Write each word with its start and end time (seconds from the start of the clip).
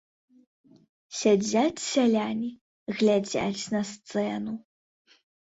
Сядзяць 1.17 1.83
сяляне, 1.93 2.49
глядзяць 3.03 3.63
на 3.77 3.81
сцэну. 3.93 4.53